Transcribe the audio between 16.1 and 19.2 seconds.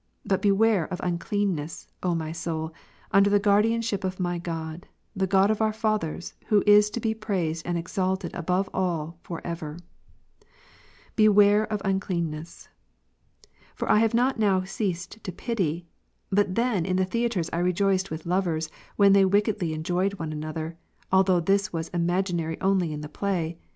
but then in the theatres I rejoiced with lovers, when